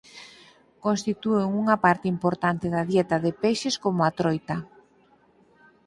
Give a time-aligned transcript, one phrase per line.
[0.85, 4.57] Constitúen unha parte importante da dieta de peixes como a troita.